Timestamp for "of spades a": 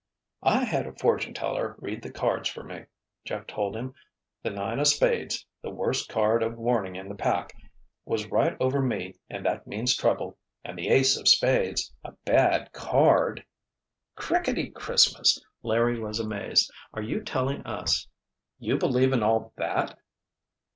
11.17-12.13